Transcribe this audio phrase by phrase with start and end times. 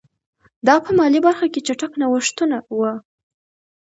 [0.67, 2.91] دا په مالي برخه کې چټک نوښتونه وو